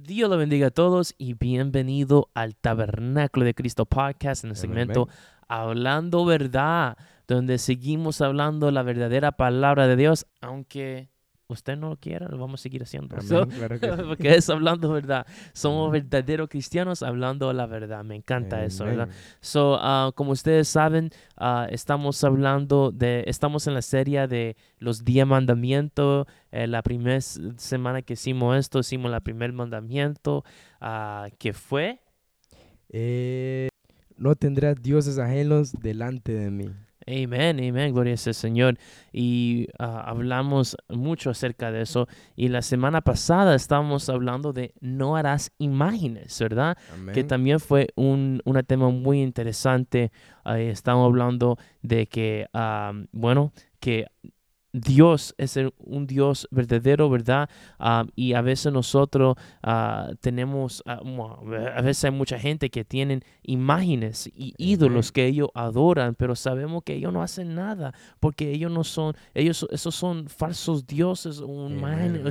Dios 0.00 0.30
lo 0.30 0.38
bendiga 0.38 0.68
a 0.68 0.70
todos 0.70 1.16
y 1.18 1.34
bienvenido 1.34 2.30
al 2.32 2.54
Tabernáculo 2.54 3.44
de 3.44 3.54
Cristo 3.54 3.84
podcast 3.84 4.44
en 4.44 4.50
el 4.50 4.56
segmento 4.56 5.08
Hablando 5.48 6.24
Verdad, 6.24 6.96
donde 7.26 7.58
seguimos 7.58 8.20
hablando 8.20 8.70
la 8.70 8.84
verdadera 8.84 9.32
palabra 9.32 9.88
de 9.88 9.96
Dios, 9.96 10.28
aunque 10.40 11.10
usted 11.48 11.78
no 11.78 11.88
lo 11.90 11.96
quiera, 11.96 12.28
lo 12.28 12.36
vamos 12.36 12.60
a 12.60 12.62
seguir 12.62 12.82
haciendo. 12.82 13.16
porque 14.08 14.34
es 14.34 14.48
hablando 14.50 14.92
verdad. 14.92 15.26
Somos 15.52 15.90
verdaderos 15.90 16.48
cristianos 16.48 17.02
hablando 17.02 17.52
la 17.52 17.66
verdad. 17.66 18.04
Me 18.04 18.16
encanta 18.16 18.62
eso, 18.64 18.84
¿verdad? 18.84 19.08
So, 19.40 19.78
ah, 19.80 20.12
como 20.14 20.32
ustedes 20.32 20.68
saben, 20.68 21.10
ah, 21.36 21.66
estamos 21.70 22.22
hablando 22.22 22.92
de, 22.92 23.24
estamos 23.26 23.66
en 23.66 23.74
la 23.74 23.82
serie 23.82 24.28
de 24.28 24.56
los 24.78 25.04
diez 25.04 25.26
mandamientos. 25.26 26.26
Eh, 26.52 26.66
la 26.66 26.82
primera 26.82 27.20
semana 27.20 28.02
que 28.02 28.12
hicimos 28.12 28.56
esto, 28.58 28.80
hicimos 28.80 29.12
el 29.12 29.20
primer 29.22 29.52
mandamiento, 29.52 30.44
uh, 30.80 31.30
que 31.38 31.52
fue... 31.52 32.00
Eh, 32.90 33.68
no 34.16 34.34
tendrás 34.34 34.80
dioses 34.80 35.18
ajenos 35.18 35.72
delante 35.72 36.32
de 36.32 36.50
mí. 36.50 36.70
Amén, 37.08 37.58
amén, 37.58 37.94
gloria 37.94 38.12
al 38.12 38.34
Señor. 38.34 38.78
Y 39.12 39.68
ah, 39.78 40.04
hablamos 40.06 40.76
mucho 40.90 41.30
acerca 41.30 41.72
de 41.72 41.82
eso. 41.82 42.06
Y 42.36 42.48
la 42.48 42.60
semana 42.60 43.00
pasada 43.00 43.54
estábamos 43.54 44.10
hablando 44.10 44.52
de 44.52 44.74
no 44.80 45.16
harás 45.16 45.50
imágenes, 45.56 46.38
¿verdad? 46.38 46.76
Que 47.14 47.24
también 47.24 47.60
fue 47.60 47.88
un, 47.96 48.42
tema 48.66 48.90
muy 48.90 49.22
interesante. 49.22 50.12
estamos 50.44 51.06
hablando 51.06 51.56
de 51.80 52.06
que, 52.08 52.46
ah, 52.52 52.92
bueno, 53.12 53.52
que 53.80 54.06
Dios 54.80 55.34
es 55.38 55.58
un 55.78 56.06
Dios 56.06 56.48
verdadero, 56.50 57.08
¿verdad? 57.10 57.48
Ah, 57.78 58.04
y 58.14 58.32
a 58.32 58.42
veces 58.42 58.72
nosotros 58.72 59.36
ah, 59.62 60.10
tenemos, 60.20 60.82
ah, 60.86 61.00
a 61.74 61.82
veces 61.82 62.04
hay 62.04 62.10
mucha 62.10 62.38
gente 62.38 62.70
que 62.70 62.84
tienen 62.84 63.22
imágenes 63.42 64.28
y 64.34 64.54
ídolos 64.58 65.12
que 65.12 65.26
ellos 65.26 65.48
adoran, 65.54 66.14
pero 66.14 66.34
sabemos 66.36 66.82
que 66.84 66.94
ellos 66.94 67.12
no 67.12 67.22
hacen 67.22 67.54
nada 67.54 67.94
porque 68.20 68.50
ellos 68.50 68.70
no 68.70 68.84
son, 68.84 69.14
ellos, 69.34 69.66
esos 69.70 69.94
son 69.94 70.28
falsos 70.28 70.86
dioses, 70.86 71.38
un 71.38 71.78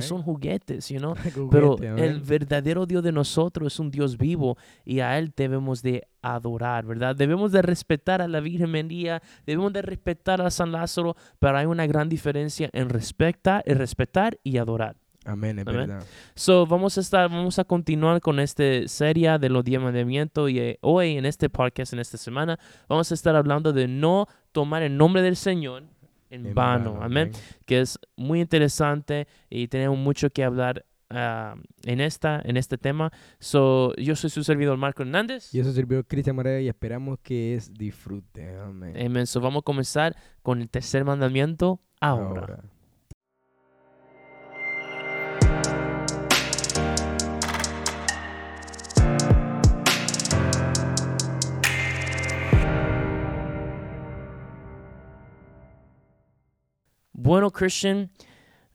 son 0.00 0.22
juguetes, 0.22 0.88
you 0.88 0.98
know? 0.98 1.14
pero 1.50 1.76
el 1.78 2.20
verdadero 2.20 2.86
Dios 2.86 3.02
de 3.02 3.12
nosotros 3.12 3.74
es 3.74 3.80
un 3.80 3.90
Dios 3.90 4.16
vivo 4.16 4.56
y 4.84 5.00
a 5.00 5.18
Él 5.18 5.32
debemos 5.36 5.82
de 5.82 6.06
adorar, 6.22 6.86
¿verdad? 6.86 7.16
Debemos 7.16 7.52
de 7.52 7.62
respetar 7.62 8.22
a 8.22 8.28
la 8.28 8.40
Virgen 8.40 8.70
María, 8.70 9.22
debemos 9.46 9.72
de 9.72 9.82
respetar 9.82 10.40
a 10.40 10.50
San 10.50 10.72
Lázaro, 10.72 11.16
pero 11.38 11.58
hay 11.58 11.66
una 11.66 11.86
gran 11.86 12.08
diferencia 12.08 12.70
en 12.72 12.88
respetar, 12.88 13.62
en 13.66 13.78
respetar 13.78 14.38
y 14.42 14.58
adorar. 14.58 14.96
Amén, 15.24 15.58
es 15.58 15.64
verdad. 15.66 16.04
So, 16.34 16.66
vamos 16.66 16.96
a 16.96 17.00
estar, 17.00 17.28
vamos 17.28 17.58
a 17.58 17.64
continuar 17.64 18.20
con 18.20 18.40
esta 18.40 18.64
serie 18.86 19.38
de 19.38 19.50
los 19.50 19.62
diez 19.62 19.80
mandamientos 19.80 20.50
y 20.50 20.58
eh, 20.58 20.78
hoy 20.80 21.18
en 21.18 21.26
este 21.26 21.50
podcast, 21.50 21.92
en 21.92 21.98
esta 21.98 22.16
semana, 22.16 22.58
vamos 22.88 23.10
a 23.10 23.14
estar 23.14 23.36
hablando 23.36 23.72
de 23.72 23.88
no 23.88 24.26
tomar 24.52 24.82
el 24.82 24.96
nombre 24.96 25.20
del 25.20 25.36
Señor 25.36 25.84
en, 26.30 26.54
vano. 26.54 26.98
Amén. 27.02 27.32
Que 27.66 27.80
es 27.80 27.98
muy 28.16 28.40
interesante 28.40 29.26
y 29.50 29.68
tenemos 29.68 29.98
mucho 29.98 30.30
que 30.30 30.44
hablar 30.44 30.84
Ah, 31.10 31.54
en, 31.84 32.00
esta, 32.00 32.42
en 32.44 32.56
este 32.56 32.76
tema. 32.76 33.10
So, 33.38 33.94
yo 33.96 34.14
soy 34.14 34.30
su 34.30 34.44
servidor 34.44 34.76
Marco 34.76 35.02
Hernández. 35.02 35.50
Yo 35.52 35.62
soy 35.62 35.72
su 35.72 35.76
servidor 35.76 36.06
Cristian 36.06 36.36
Moreno 36.36 36.60
y 36.60 36.68
esperamos 36.68 37.18
que 37.22 37.54
es 37.54 37.72
disfrute. 37.72 38.56
Amén. 38.58 39.26
So, 39.26 39.40
vamos 39.40 39.60
a 39.60 39.64
comenzar 39.64 40.16
con 40.42 40.60
el 40.60 40.68
tercer 40.68 41.04
mandamiento 41.04 41.80
ahora. 42.00 42.62
Bueno, 57.12 57.50
Christian, 57.50 58.10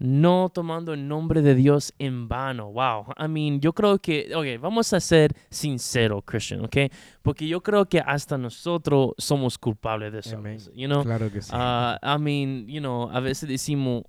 no 0.03 0.52
tomando 0.53 0.94
el 0.94 1.08
nombre 1.08 1.41
de 1.41 1.56
Dios 1.56 1.94
en 1.97 2.28
vano. 2.28 2.74
Wow. 2.74 3.14
I 3.18 3.30
mean, 3.30 3.62
yo 3.62 3.72
creo 3.72 4.00
que, 4.00 4.30
ok, 4.36 4.62
vamos 4.62 4.91
a 4.91 5.00
ser 5.00 5.34
sinceros, 5.50 6.24
Christian, 6.25 6.66
ok? 6.66 6.91
Porque 7.22 7.47
yo 7.47 7.64
creo 7.64 7.86
que 7.86 8.02
hasta 8.02 8.38
nosotros 8.38 9.12
somos 9.18 9.58
culpables 9.58 10.12
de 10.12 10.19
eso. 10.19 10.38
You 10.75 10.88
know? 10.88 11.03
Claro 11.03 11.31
que 11.31 11.42
sí. 11.42 11.53
Uh, 11.56 11.96
I 12.03 12.19
mean, 12.19 12.68
you 12.68 12.81
know, 12.81 13.09
a 13.12 13.22
veces 13.22 13.47
decimos, 13.47 14.03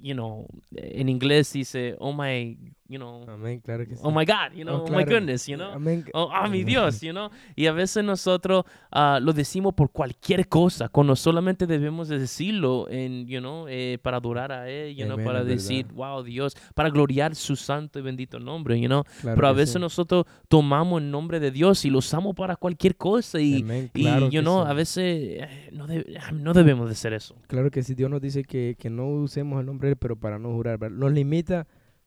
you 0.00 0.14
know, 0.14 0.46
en 0.74 1.08
inglés 1.08 1.52
dice, 1.52 1.96
oh 1.98 2.12
my 2.12 2.56
you 2.88 2.98
know, 2.98 3.22
claro 3.62 3.86
que 3.86 3.96
sí. 3.96 4.00
oh 4.02 4.10
my 4.10 4.24
God, 4.24 4.54
you 4.54 4.64
know, 4.64 4.86
oh, 4.86 4.90
my 4.90 5.04
goodness, 5.04 5.46
you 5.46 5.56
know, 5.56 5.74
oh, 6.14 6.30
oh, 6.32 6.48
mi 6.48 6.64
Dios, 6.64 7.02
you 7.02 7.12
know, 7.12 7.30
y 7.54 7.66
a 7.66 7.72
veces 7.72 8.02
nosotros 8.02 8.64
uh, 8.92 9.20
lo 9.20 9.34
decimos 9.34 9.74
por 9.74 9.90
cualquier 9.90 10.48
cosa, 10.48 10.88
cuando 10.88 11.14
solamente 11.14 11.66
debemos 11.66 12.08
de 12.08 12.18
decirlo 12.18 12.88
en, 12.88 13.26
you 13.26 13.40
know, 13.40 13.66
eh, 13.68 13.98
para 14.02 14.16
adorar 14.16 14.52
a 14.52 14.70
Él, 14.70 14.96
you 14.96 15.04
know, 15.04 15.22
para 15.22 15.44
decir, 15.44 15.86
wow, 15.92 16.22
Dios, 16.22 16.56
para 16.74 16.88
gloriar 16.88 17.34
su 17.34 17.56
santo 17.56 17.98
y 17.98 18.02
bendito 18.02 18.40
nombre, 18.40 18.80
you 18.80 18.88
know, 18.88 19.04
pero 19.22 19.48
a 19.48 19.52
veces 19.52 19.78
nosotros 19.78 20.24
tomamos 20.48 21.02
el 21.02 21.10
nombre 21.10 21.40
de 21.40 21.50
Dios 21.50 21.84
y 21.84 21.90
lo 21.90 21.98
usamos 21.98 22.34
para 22.34 22.56
cualquier 22.56 22.96
cosa 22.96 23.38
y, 23.38 23.90
y 23.94 24.30
you 24.30 24.40
know, 24.40 24.60
a 24.62 24.72
veces 24.72 25.04
eh, 25.04 25.70
no, 25.72 25.86
no, 26.32 26.54
debemos 26.54 26.86
de 26.86 26.92
hacer 26.92 27.12
eso. 27.12 27.36
Claro 27.48 27.70
que 27.70 27.82
sí, 27.82 27.94
Dios 27.94 28.08
nos 28.10 28.22
dice 28.22 28.44
que, 28.44 28.76
que 28.78 28.88
no 28.88 29.06
usemos 29.08 29.60
el 29.60 29.67
nombre 29.68 29.96
pero 29.96 30.16
para 30.16 30.38
no 30.38 30.52
jurar, 30.52 30.90
nos 30.90 31.12
limita 31.12 31.66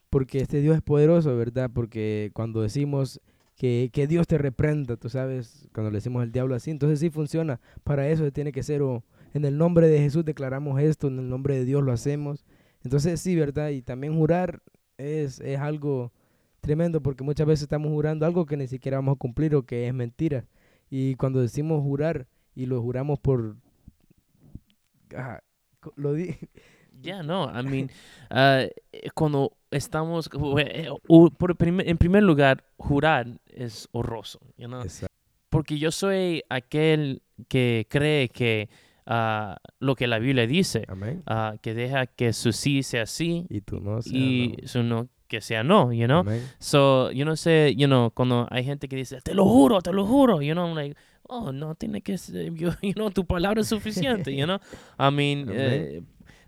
porque 0.10 0.40
este 0.40 0.62
Dios 0.62 0.76
es 0.76 0.82
poderoso, 0.82 1.36
¿verdad? 1.38 1.72
Porque 1.74 2.32
cuando 2.34 2.62
decimos 2.62 3.22
que, 3.56 3.90
que, 3.94 4.08
Dios 4.08 4.28
te 4.28 4.38
reprenda, 4.38 4.98
tú 4.98 5.10
sabes, 5.10 5.70
cuando 5.74 5.90
le 5.92 5.98
decimos 5.98 6.22
al 6.22 6.32
diablo 6.32 6.56
así, 6.56 6.72
entonces 6.72 7.00
sí 7.00 7.10
funciona. 7.10 7.62
Para 7.84 8.10
eso 8.10 8.30
tiene 8.32 8.52
que 8.52 8.64
ser, 8.64 8.82
o 8.82 9.04
en 9.34 9.46
el 9.46 9.58
nombre 9.58 9.88
de 9.88 10.00
Jesús 10.00 10.26
declaramos 10.26 10.82
esto, 10.82 11.08
en 11.08 11.20
el 11.20 11.30
nombre 11.30 11.56
de 11.56 11.66
Dios 11.66 11.82
lo 11.82 11.94
hacemos. 11.94 12.46
Entonces 12.84 13.22
sí, 13.22 13.36
¿verdad? 13.36 13.70
Y 13.70 13.82
también 13.82 14.16
jurar 14.16 14.62
es, 14.98 15.40
es 15.40 15.60
algo 15.60 16.12
tremendo 16.60 17.02
porque 17.02 17.24
muchas 17.24 17.48
veces 17.48 17.64
estamos 17.64 17.90
jurando 17.92 18.26
algo 18.26 18.46
que 18.46 18.58
ni 18.58 18.68
siquiera 18.68 18.98
vamos 18.98 19.16
a 19.16 19.20
cumplir 19.20 19.56
o 19.56 19.64
que 19.64 19.88
es 19.88 19.94
mentira. 19.94 20.46
Y 20.90 21.16
cuando 21.16 21.42
decimos 21.42 21.82
jurar 21.82 22.28
y 22.54 22.66
lo 22.66 22.82
juramos 22.82 23.20
por... 23.20 23.56
lo 25.96 26.14
di 26.14 26.36
ya 27.02 27.24
no, 27.24 27.52
I 27.54 27.64
mean, 27.64 27.90
uh, 28.30 28.68
cuando 29.14 29.54
estamos, 29.72 30.30
eh, 30.60 30.90
por 31.08 31.58
en 31.60 31.98
primer 31.98 32.24
lugar, 32.24 32.64
jurar 32.78 33.28
es 33.48 33.88
horroroso, 33.92 34.40
you 34.58 34.68
know? 34.68 34.84
porque 35.50 35.78
yo 35.78 35.92
soy 35.92 36.44
aquel 36.50 37.22
que 37.50 37.86
cree 37.90 38.30
que 38.30 38.70
uh, 39.06 39.56
lo 39.80 39.96
que 39.96 40.08
la 40.08 40.18
Biblia 40.18 40.48
dice, 40.48 40.88
uh, 40.90 41.58
que 41.62 41.74
deja 41.74 42.08
que 42.08 42.32
su 42.34 42.54
sí 42.54 42.84
sea 42.84 43.06
sí 43.06 43.46
y 43.50 43.62
tú 43.62 43.82
no 43.82 44.00
y 44.06 44.56
su 44.66 44.82
no 44.82 45.10
que 45.28 45.42
sea 45.42 45.64
no, 45.64 45.94
you 45.94 46.06
know. 46.08 46.26
So, 46.60 47.12
yo 47.12 47.26
no 47.26 47.36
sé, 47.36 47.74
you 47.76 47.88
know, 47.88 48.12
cuando 48.12 48.48
hay 48.50 48.64
gente 48.64 48.88
que 48.88 48.96
dice, 48.96 49.22
te 49.22 49.34
lo 49.34 49.46
juro, 49.46 49.82
te 49.82 49.94
lo 49.94 50.06
juro, 50.06 50.42
you 50.42 50.54
know, 50.54 50.68
I'm 50.68 50.76
like, 50.76 50.98
oh, 51.24 51.52
no 51.52 51.76
tiene 51.76 52.02
que 52.02 52.18
ser, 52.18 52.54
you, 52.54 52.94
know, 52.94 53.12
tu 53.12 53.26
palabra 53.26 53.62
es 53.62 53.68
suficiente, 53.68 54.36
you 54.36 54.46
know. 54.46 54.60
I 55.00 55.10
mean, 55.12 55.50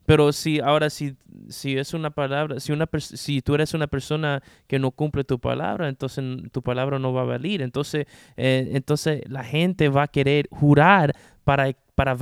pero 0.06 0.32
si 0.32 0.60
ahora 0.60 0.90
si, 0.90 1.16
si 1.50 1.78
es 1.78 1.94
una 1.94 2.10
palabra, 2.10 2.60
si 2.60 2.72
una 2.72 2.90
si 3.00 3.42
tú 3.42 3.56
eres 3.56 3.74
una 3.74 3.88
persona 3.88 4.42
que 4.68 4.80
no 4.80 4.92
cumple 4.92 5.24
tu 5.24 5.40
palabra, 5.40 5.90
entonces 5.90 6.24
tu 6.52 6.62
palabra 6.62 7.00
no 7.00 7.14
va 7.14 7.22
a 7.22 7.26
valer. 7.26 7.62
Entonces, 7.62 8.06
eh, 8.38 8.70
entonces 8.74 9.22
la 9.30 9.44
gente 9.44 9.90
va 9.90 10.04
a 10.04 10.08
querer 10.08 10.48
jurar 10.52 11.16
para 11.44 11.74
para 11.96 12.18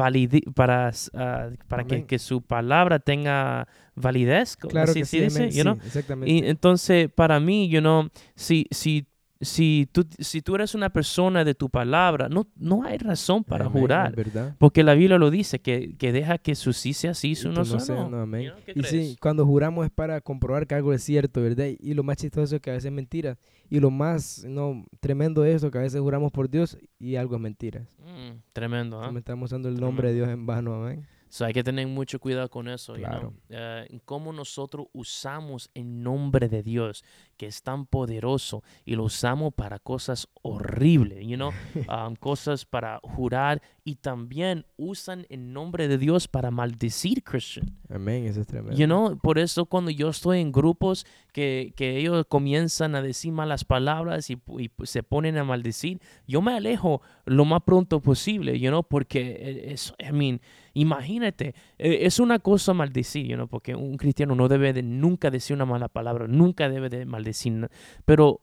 para, 0.53 0.91
ah, 1.13 1.49
para 1.67 1.83
que, 1.85 2.05
que, 2.05 2.19
su 2.19 2.41
palabra 2.41 2.99
tenga 2.99 3.67
validez. 3.95 4.57
Claro 4.57 4.93
que 4.93 5.05
sí, 5.05 5.19
exactamente. 5.19 6.31
Y 6.31 6.45
entonces, 6.45 7.09
para 7.09 7.39
mí, 7.39 7.69
you 7.69 7.79
know, 7.79 8.09
si, 8.35 8.67
si 8.71 9.07
si 9.41 9.89
tú, 9.91 10.07
si 10.19 10.41
tú 10.41 10.55
eres 10.55 10.75
una 10.75 10.91
persona 10.91 11.43
de 11.43 11.55
tu 11.55 11.69
palabra, 11.69 12.29
no, 12.29 12.47
no 12.55 12.83
hay 12.83 12.97
razón 12.97 13.43
para 13.43 13.65
jurar. 13.65 14.13
Porque 14.59 14.83
la 14.83 14.93
Biblia 14.93 15.17
lo 15.17 15.31
dice, 15.31 15.59
que, 15.59 15.95
que, 15.97 16.11
deja 16.11 16.37
que 16.37 16.55
su 16.55 16.73
sí 16.73 16.93
sea 16.93 17.13
sí, 17.13 17.35
su 17.35 17.49
no, 17.49 17.65
sea 17.65 17.95
no. 17.95 18.21
Amén. 18.21 18.53
Y 18.75 18.83
sí, 18.83 19.17
cuando 19.19 19.45
juramos 19.45 19.85
es 19.85 19.91
para 19.91 20.21
comprobar 20.21 20.67
que 20.67 20.75
algo 20.75 20.93
es 20.93 21.03
cierto, 21.03 21.41
¿verdad? 21.41 21.65
Y 21.79 21.93
lo 21.93 22.03
más 22.03 22.17
chistoso 22.17 22.55
es 22.55 22.61
que 22.61 22.69
a 22.69 22.73
veces 22.73 22.85
es 22.85 22.91
mentira. 22.91 23.37
Y 23.69 23.79
lo 23.79 23.89
más 23.89 24.43
no 24.47 24.85
tremendo 24.99 25.43
es 25.43 25.55
eso, 25.55 25.71
que 25.71 25.77
a 25.79 25.81
veces 25.81 25.99
juramos 25.99 26.31
por 26.31 26.49
Dios 26.49 26.77
y 26.99 27.15
algo 27.15 27.35
es 27.35 27.41
mentira. 27.41 27.87
Mm, 27.99 28.41
tremendo, 28.53 29.01
¿ah? 29.01 29.11
Estamos 29.15 29.47
usando 29.49 29.69
el 29.69 29.79
nombre 29.79 30.09
de 30.09 30.15
Dios 30.15 30.29
en 30.29 30.45
vano, 30.45 30.75
amén. 30.75 31.07
So 31.31 31.45
hay 31.45 31.53
que 31.53 31.63
tener 31.63 31.87
mucho 31.87 32.19
cuidado 32.19 32.49
con 32.49 32.67
eso, 32.67 32.93
Claro. 32.95 33.33
Eh, 33.47 34.01
cómo 34.03 34.33
nosotros 34.33 34.87
usamos 34.91 35.71
el 35.73 36.03
nombre 36.03 36.49
de 36.49 36.61
Dios, 36.61 37.05
que 37.41 37.47
es 37.47 37.63
tan 37.63 37.87
poderoso, 37.87 38.61
y 38.85 38.93
lo 38.93 39.05
usamos 39.05 39.51
para 39.51 39.79
cosas 39.79 40.27
horribles, 40.43 41.25
you 41.25 41.37
know, 41.37 41.49
um, 41.89 42.15
cosas 42.15 42.65
para 42.65 42.99
jurar, 43.01 43.63
y 43.83 43.95
también 43.95 44.67
usan 44.77 45.25
el 45.27 45.51
nombre 45.51 45.87
de 45.87 45.97
Dios 45.97 46.27
para 46.27 46.51
maldecir 46.51 47.23
Christian. 47.23 47.75
Amén, 47.89 48.25
eso 48.25 48.41
es 48.41 48.45
tremendo. 48.45 48.77
You 48.77 48.85
know, 48.85 49.17
por 49.17 49.39
eso 49.39 49.65
cuando 49.65 49.89
yo 49.89 50.09
estoy 50.09 50.39
en 50.39 50.51
grupos 50.51 51.03
que, 51.33 51.73
que 51.75 51.97
ellos 51.97 52.25
comienzan 52.29 52.93
a 52.93 53.01
decir 53.01 53.31
malas 53.31 53.65
palabras 53.65 54.29
y, 54.29 54.39
y 54.59 54.69
se 54.83 55.01
ponen 55.01 55.35
a 55.39 55.43
maldecir, 55.43 55.99
yo 56.27 56.43
me 56.43 56.53
alejo 56.53 57.01
lo 57.25 57.43
más 57.45 57.63
pronto 57.63 58.01
posible, 58.01 58.59
you 58.59 58.69
know, 58.69 58.83
porque 58.83 59.19
eh, 59.39 59.73
es, 59.73 59.95
I 59.97 60.11
mean, 60.11 60.41
imagínate, 60.73 61.55
eh, 61.77 61.99
es 62.01 62.19
una 62.19 62.39
cosa 62.39 62.73
maldecir, 62.73 63.25
you 63.25 63.35
know, 63.35 63.47
porque 63.47 63.75
un 63.75 63.97
cristiano 63.97 64.35
no 64.35 64.47
debe 64.47 64.73
de 64.73 64.83
nunca 64.83 65.29
decir 65.29 65.55
una 65.55 65.65
mala 65.65 65.87
palabra, 65.87 66.27
nunca 66.27 66.69
debe 66.69 66.89
de 66.89 67.05
maldecir, 67.05 67.30
na- 67.49 67.69
pero 68.05 68.41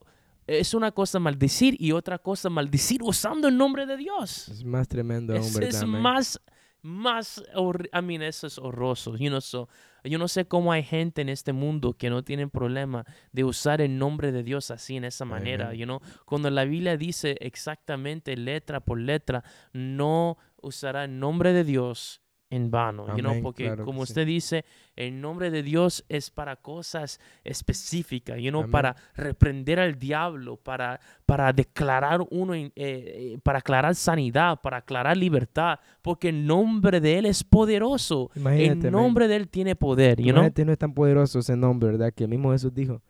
es 0.48 0.72
una 0.74 0.92
cosa 0.92 1.18
maldecir 1.18 1.76
y 1.78 1.92
otra 1.92 2.18
cosa 2.18 2.48
maldecir 2.48 3.02
usando 3.02 3.48
el 3.48 3.56
nombre 3.56 3.86
de 3.86 3.96
Dios. 3.96 4.48
Es 4.48 4.64
más 4.64 4.88
tremendo 4.88 5.34
¿verdad? 5.34 5.62
es 5.62 5.82
amén? 5.82 6.00
más, 6.00 6.40
más, 6.80 7.42
I 7.92 8.02
mean, 8.02 8.22
eso 8.22 8.46
es 8.46 8.58
horroroso. 8.58 9.16
You 9.16 9.28
know, 9.28 9.40
so, 9.42 9.68
yo 10.04 10.18
no 10.18 10.26
sé 10.26 10.46
cómo 10.46 10.72
hay 10.72 10.82
gente 10.82 11.20
en 11.20 11.28
este 11.28 11.52
mundo 11.52 11.92
que 11.92 12.08
no 12.08 12.24
tienen 12.24 12.48
problema 12.48 13.04
de 13.32 13.44
usar 13.44 13.82
el 13.82 13.98
nombre 13.98 14.32
de 14.32 14.42
Dios 14.42 14.70
así, 14.70 14.96
en 14.96 15.04
esa 15.04 15.26
manera. 15.26 15.74
You 15.74 15.84
know, 15.84 16.00
cuando 16.24 16.50
la 16.50 16.64
Biblia 16.64 16.96
dice 16.96 17.36
exactamente 17.40 18.34
letra 18.36 18.80
por 18.80 18.98
letra, 18.98 19.44
no 19.72 20.38
usará 20.62 21.04
el 21.04 21.18
nombre 21.18 21.52
de 21.52 21.64
Dios 21.64 22.22
en 22.50 22.70
vano, 22.70 23.06
you 23.08 23.20
know, 23.20 23.32
Amén, 23.32 23.42
porque 23.42 23.64
claro 23.64 23.84
como 23.84 24.06
sí. 24.06 24.12
usted 24.12 24.26
dice, 24.26 24.64
el 24.96 25.20
nombre 25.20 25.50
de 25.50 25.62
Dios 25.62 26.04
es 26.08 26.30
para 26.30 26.56
cosas 26.56 27.20
específicas, 27.44 28.38
you 28.40 28.50
know, 28.50 28.62
Amén. 28.62 28.70
para 28.70 28.96
reprender 29.14 29.78
al 29.78 29.98
diablo, 29.98 30.56
para, 30.56 30.98
para 31.26 31.52
declarar 31.52 32.20
uno, 32.30 32.54
eh, 32.54 32.70
eh, 32.74 33.38
para 33.42 33.58
aclarar 33.58 33.94
sanidad, 33.94 34.60
para 34.62 34.78
aclarar 34.78 35.16
libertad, 35.16 35.78
porque 36.00 36.30
el 36.30 36.46
nombre 36.46 37.00
de 37.00 37.18
Él 37.18 37.26
es 37.26 37.44
poderoso. 37.44 38.30
Imagínate, 38.34 38.88
el 38.88 38.94
amén. 38.94 39.02
nombre 39.02 39.28
de 39.28 39.36
Él 39.36 39.48
tiene 39.48 39.76
poder, 39.76 40.18
you 40.18 40.24
know? 40.24 40.36
Imagínate, 40.36 40.64
no 40.64 40.72
es 40.72 40.78
tan 40.78 40.94
poderoso 40.94 41.40
ese 41.40 41.56
nombre, 41.56 41.90
¿verdad? 41.90 42.12
Que 42.14 42.24
el 42.24 42.30
mismo 42.30 42.52
Jesús 42.52 42.72
dijo, 42.72 43.02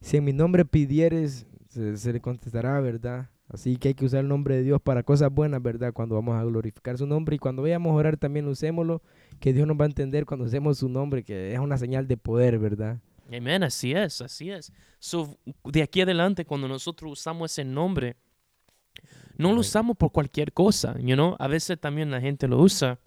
si 0.00 0.16
en 0.16 0.24
mi 0.24 0.32
nombre 0.32 0.64
pidieres, 0.64 1.46
se, 1.68 1.96
se 1.96 2.12
le 2.12 2.20
contestará, 2.20 2.80
¿verdad? 2.80 3.28
Así 3.52 3.76
que 3.76 3.88
hay 3.88 3.94
que 3.94 4.06
usar 4.06 4.20
el 4.20 4.28
nombre 4.28 4.56
de 4.56 4.62
Dios 4.62 4.80
para 4.80 5.02
cosas 5.02 5.30
buenas, 5.30 5.62
¿verdad? 5.62 5.92
Cuando 5.92 6.14
vamos 6.14 6.34
a 6.36 6.44
glorificar 6.44 6.96
su 6.96 7.06
nombre 7.06 7.36
y 7.36 7.38
cuando 7.38 7.62
vayamos 7.62 7.90
a 7.90 7.94
orar 7.94 8.16
también 8.16 8.46
usémoslo, 8.46 9.02
que 9.40 9.52
Dios 9.52 9.66
nos 9.66 9.78
va 9.78 9.84
a 9.84 9.88
entender 9.88 10.24
cuando 10.24 10.46
usemos 10.46 10.78
su 10.78 10.88
nombre, 10.88 11.22
que 11.22 11.52
es 11.52 11.58
una 11.58 11.76
señal 11.76 12.08
de 12.08 12.16
poder, 12.16 12.58
¿verdad? 12.58 12.98
Amén, 13.30 13.62
así 13.62 13.92
es, 13.92 14.22
así 14.22 14.50
es. 14.50 14.72
So, 14.98 15.38
de 15.64 15.82
aquí 15.82 16.00
adelante, 16.00 16.46
cuando 16.46 16.66
nosotros 16.66 17.12
usamos 17.12 17.52
ese 17.52 17.64
nombre, 17.64 18.16
no 19.36 19.52
lo 19.52 19.60
usamos 19.60 19.96
por 19.96 20.12
cualquier 20.12 20.52
cosa, 20.52 20.98
you 20.98 21.14
know? 21.14 21.36
A 21.38 21.46
veces 21.46 21.78
también 21.78 22.10
la 22.10 22.20
gente 22.20 22.48
lo 22.48 22.58
usa 22.58 22.98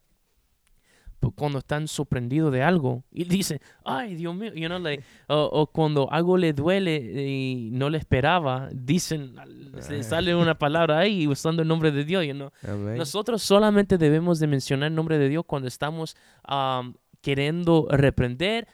cuando 1.36 1.60
están 1.60 1.88
sorprendidos 1.88 2.52
de 2.52 2.64
algo 2.64 3.04
y 3.12 3.24
dicen, 3.26 3.60
ay, 3.84 4.16
Dios 4.16 4.36
mío, 4.36 4.54
you 4.54 4.68
know, 4.68 4.80
like, 4.80 5.04
o, 5.28 5.50
o 5.52 5.68
cuando 5.68 6.12
algo 6.12 6.38
le 6.38 6.54
duele 6.54 6.96
y 7.28 7.70
no 7.72 7.90
le 7.90 7.98
esperaba, 7.98 8.70
dicen, 8.74 9.36
se 9.80 10.04
sale 10.04 10.36
una 10.36 10.56
palabra 10.60 11.00
ahí 11.00 11.28
usando 11.28 11.62
el 11.62 11.68
nombre 11.68 11.92
de 11.92 12.04
Dios, 12.04 12.26
you 12.26 12.34
know? 12.34 12.52
Nosotros 12.96 13.42
solamente 13.42 13.98
debemos 13.98 14.40
de 14.40 14.48
mencionar 14.48 14.88
el 14.88 14.96
nombre 14.96 15.18
de 15.18 15.30
Dios 15.30 15.44
cuando 15.46 15.68
estamos 15.68 16.16
am, 16.44 16.96
queriendo 17.22 17.88
reprender, 17.90 18.68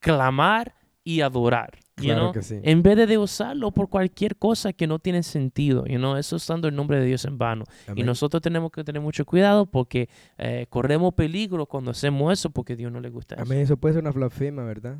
clamar 0.00 0.74
y 1.04 1.20
adorar. 1.20 1.83
You 1.96 2.04
Claro 2.04 2.20
know? 2.20 2.32
que 2.32 2.42
sí. 2.42 2.58
En 2.62 2.82
vez 2.82 2.96
de, 3.08 3.18
usarlo 3.18 3.70
por 3.70 3.88
cualquier 3.88 4.36
cosa 4.36 4.72
que 4.72 4.86
no 4.86 4.98
tiene 4.98 5.22
sentido, 5.22 5.84
you 5.86 5.98
know? 5.98 6.16
eso 6.16 6.36
usando 6.36 6.68
el 6.68 6.74
nombre 6.74 6.98
de 6.98 7.06
Dios 7.06 7.24
en 7.24 7.38
vano. 7.38 7.64
Y 7.94 8.02
nosotros 8.02 8.42
tenemos 8.42 8.70
que 8.70 8.84
tener 8.84 9.00
mucho 9.00 9.24
cuidado 9.24 9.66
porque 9.66 10.08
eh, 10.38 10.66
corremos 10.68 11.14
peligro 11.14 11.66
cuando 11.66 11.90
hacemos 11.92 12.32
eso 12.32 12.50
porque 12.50 12.72
a 12.72 12.76
Dios 12.76 12.90
no 12.92 13.00
le 13.00 13.10
gusta 13.10 13.36
eso. 13.36 13.42
Amén, 13.44 13.58
eso 13.58 13.76
puede 13.76 13.94
ser 13.94 14.02
una 14.02 14.12
blasfema, 14.12 14.64
¿verdad? 14.64 14.98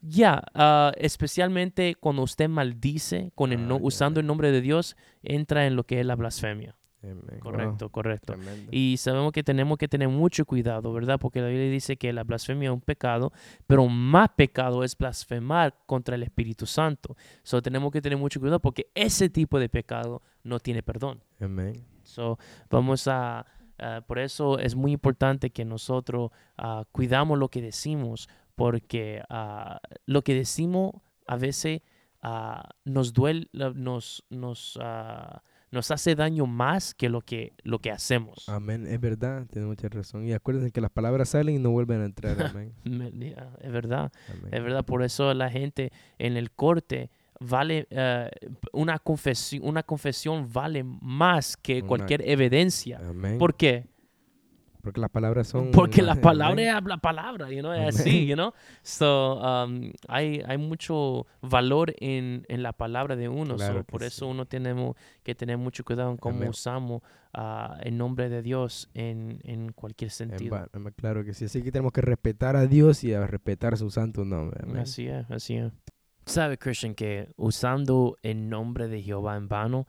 Ya, 0.00 0.42
ah, 0.54 0.92
especialmente 0.96 1.94
cuando 1.94 2.22
usted 2.22 2.48
maldice 2.48 3.30
con 3.34 3.52
el 3.52 3.68
no- 3.68 3.76
Ah, 3.76 3.78
ya, 3.78 3.84
usando 3.86 4.20
el 4.20 4.26
nombre 4.26 4.50
de 4.50 4.60
Dios, 4.60 4.96
entra 5.22 5.66
en 5.66 5.76
lo 5.76 5.84
que 5.84 6.00
es 6.00 6.06
la 6.06 6.16
blasfemia. 6.16 6.76
Wow, 7.02 7.40
Correcto, 7.40 7.88
correcto. 7.88 8.34
tremendo. 8.34 8.70
Y 8.70 8.96
sabemos 8.96 9.32
que 9.32 9.42
tenemos 9.42 9.76
que 9.76 9.88
tener 9.88 10.08
mucho 10.08 10.44
cuidado, 10.44 10.92
¿verdad? 10.92 11.18
Porque 11.18 11.40
la 11.40 11.48
Biblia 11.48 11.70
dice 11.70 11.96
que 11.96 12.12
la 12.12 12.22
blasfemia 12.22 12.68
es 12.68 12.74
un 12.74 12.80
pecado, 12.80 13.32
pero 13.66 13.88
más 13.88 14.30
pecado 14.36 14.84
es 14.84 14.96
blasfemar 14.96 15.74
contra 15.86 16.14
el 16.14 16.22
Espíritu 16.22 16.66
Santo. 16.66 17.16
So 17.42 17.60
tenemos 17.60 17.90
que 17.90 18.00
tener 18.00 18.18
mucho 18.18 18.38
cuidado 18.38 18.60
porque 18.60 18.90
ese 18.94 19.28
tipo 19.28 19.58
de 19.58 19.68
pecado 19.68 20.22
no 20.44 20.60
tiene 20.60 20.82
perdón. 20.82 21.22
Amén. 21.40 21.84
So 22.04 22.38
vamos 22.70 23.08
a, 23.08 23.46
ah, 23.78 24.00
por 24.06 24.18
eso 24.18 24.58
es 24.58 24.76
muy 24.76 24.92
importante 24.92 25.50
que 25.50 25.64
nosotros 25.64 26.30
ah, 26.56 26.84
cuidamos 26.92 27.38
lo 27.38 27.48
que 27.48 27.62
decimos, 27.62 28.28
porque 28.54 29.22
ah, 29.28 29.80
lo 30.06 30.22
que 30.22 30.34
decimos 30.34 30.92
a 31.26 31.36
veces 31.36 31.80
ah, 32.22 32.68
nos 32.84 33.12
duele, 33.12 33.48
nos, 33.52 34.24
nos, 34.30 34.78
nos 35.72 35.90
hace 35.90 36.14
daño 36.14 36.46
más 36.46 36.94
que 36.94 37.08
lo 37.08 37.22
que, 37.22 37.54
lo 37.64 37.80
que 37.80 37.90
hacemos. 37.90 38.48
Amén, 38.48 38.86
es 38.86 39.00
verdad, 39.00 39.46
tiene 39.50 39.66
mucha 39.66 39.88
razón. 39.88 40.24
Y 40.26 40.32
acuérdense 40.32 40.70
que 40.70 40.80
las 40.80 40.90
palabras 40.90 41.30
salen 41.30 41.56
y 41.56 41.58
no 41.58 41.70
vuelven 41.70 42.02
a 42.02 42.04
entrar. 42.04 42.36
Amén. 42.54 42.72
Es 43.60 43.72
verdad, 43.72 44.12
Amén. 44.30 44.54
es 44.54 44.62
verdad. 44.62 44.84
Por 44.84 45.02
eso 45.02 45.32
la 45.34 45.50
gente 45.50 45.90
en 46.18 46.36
el 46.36 46.52
corte 46.52 47.10
vale, 47.40 47.86
eh, 47.90 48.30
una, 48.72 48.98
confesión, 48.98 49.62
una 49.66 49.82
confesión 49.82 50.48
vale 50.52 50.84
más 50.84 51.56
que 51.56 51.78
Una- 51.78 51.88
cualquier 51.88 52.28
evidencia. 52.28 53.00
Amén. 53.02 53.38
¿Por 53.38 53.56
qué? 53.56 53.86
Porque 54.82 55.00
las 55.00 55.10
palabras 55.10 55.46
son... 55.46 55.70
Porque 55.70 56.02
la 56.02 56.12
Amén. 56.12 56.22
palabra 56.22 56.78
es 56.78 56.84
la 56.84 56.96
palabra, 56.98 57.50
you 57.50 57.60
know, 57.60 57.72
es 57.72 58.00
así, 58.00 58.26
you 58.26 58.34
know. 58.34 58.52
So, 58.82 59.40
um, 59.40 59.92
hay, 60.08 60.42
hay 60.46 60.58
mucho 60.58 61.26
valor 61.40 61.94
en, 61.98 62.44
en 62.48 62.62
la 62.64 62.72
palabra 62.72 63.14
de 63.14 63.28
uno. 63.28 63.52
so, 63.52 63.56
Claro 63.58 63.84
que 63.84 63.92
por 63.92 64.02
eso 64.02 64.26
sí. 64.26 64.30
uno 64.30 64.44
tenemos 64.46 64.96
que 65.22 65.34
tener 65.36 65.56
mucho 65.56 65.84
cuidado 65.84 66.10
en 66.10 66.16
cómo 66.16 66.36
Amén. 66.38 66.48
usamos 66.48 67.02
ah, 67.32 67.78
el 67.82 67.96
nombre 67.96 68.28
de 68.28 68.42
Dios 68.42 68.90
en, 68.94 69.38
en 69.44 69.72
cualquier 69.72 70.08
En 70.08 70.14
sentido. 70.14 70.68
amén, 70.72 70.92
Claro 70.96 71.24
que 71.24 71.32
sí. 71.32 71.44
Así 71.44 71.62
que 71.62 71.70
tenemos 71.70 71.92
que 71.92 72.00
respetar 72.00 72.56
a 72.56 72.66
Dios 72.66 73.04
y 73.04 73.14
a 73.14 73.24
respetar 73.26 73.76
su 73.78 73.88
santo 73.90 74.24
nombre. 74.24 74.60
Amén. 74.64 74.78
Así 74.78 75.06
es, 75.06 75.30
así 75.30 75.56
es. 75.56 75.72
Sabe, 76.26 76.56
Christian, 76.58 76.94
que 76.94 77.28
usando 77.36 78.16
el 78.22 78.48
nombre 78.48 78.88
de 78.88 79.00
Jehová 79.02 79.36
en 79.36 79.48
vano 79.48 79.86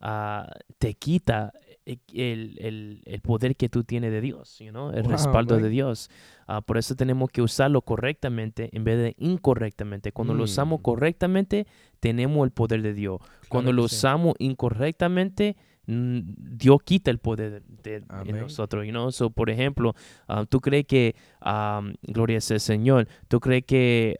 ah, 0.00 0.50
te 0.78 0.94
quita 0.94 1.52
e- 1.84 1.98
el, 2.14 2.56
el- 2.60 3.02
el 3.04 3.20
poder 3.20 3.54
que 3.56 3.68
tú 3.68 3.84
tienes 3.84 4.10
de 4.10 4.20
Dios, 4.20 4.58
you 4.58 4.70
know, 4.70 4.90
el 4.90 5.02
Wow, 5.02 5.12
respaldo 5.12 5.56
de. 5.58 5.68
Dios. 5.68 6.10
Ah, 6.48 6.60
por 6.60 6.78
eso 6.78 6.94
tenemos 6.96 7.30
que 7.30 7.42
usarlo 7.42 7.82
correctamente 7.82 8.70
en 8.72 8.84
vez 8.84 8.98
de 8.98 9.14
incorrectamente. 9.18 10.12
Cuando 10.12 10.34
lo 10.34 10.44
usamos 10.44 10.80
Mm. 10.80 10.82
correctamente, 10.82 11.66
tenemos 12.00 12.44
el 12.44 12.50
poder 12.50 12.82
de 12.82 12.92
Dios. 12.94 13.20
Cuando 13.48 13.72
lo 13.72 13.86
sí. 13.88 13.96
usamos 13.96 14.34
incorrectamente, 14.38 15.56
Dios 15.88 16.78
quita 16.84 17.12
el 17.12 17.18
poder 17.18 17.62
de, 17.82 18.02
nosotros. 18.32 18.84
You 18.84 18.90
know? 18.90 19.12
so, 19.12 19.30
por 19.30 19.50
ejemplo, 19.50 19.94
ah, 20.28 20.44
tú 20.48 20.60
crees 20.60 20.86
que, 20.86 21.14
gloria 22.02 22.40
sea 22.40 22.56
el 22.56 22.60
Señor, 22.60 23.08
tú 23.28 23.38
crees 23.40 23.64
que 23.64 24.18